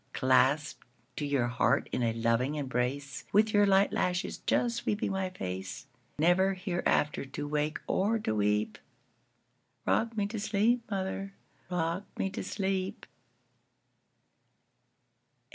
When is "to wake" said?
7.23-7.77